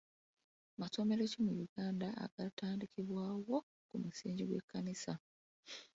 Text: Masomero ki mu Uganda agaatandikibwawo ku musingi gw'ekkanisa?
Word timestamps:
Masomero 0.79 1.21
ki 1.31 1.39
mu 1.45 1.53
Uganda 1.65 2.07
agaatandikibwawo 2.25 3.55
ku 3.87 3.95
musingi 4.03 4.43
gw'ekkanisa? 4.45 5.13